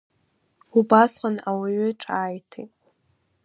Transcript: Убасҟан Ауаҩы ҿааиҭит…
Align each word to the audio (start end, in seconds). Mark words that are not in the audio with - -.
Убасҟан 0.77 1.35
Ауаҩы 1.49 1.89
ҿааиҭит… 2.01 2.73